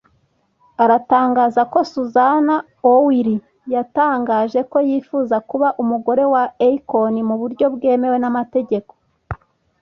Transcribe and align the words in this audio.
aratangaza 0.83 1.61
ko 1.71 1.79
Susan 1.91 2.47
owiri 2.91 3.35
yatangaje 3.73 4.59
ko 4.71 4.77
yifuza 4.89 5.35
kuba 5.49 5.67
umugore 5.81 6.23
wa 6.33 6.43
Akon 6.69 7.15
mu 7.29 7.35
buryo 7.41 7.65
bwemewe 7.75 8.17
n’amategeko 8.19 8.93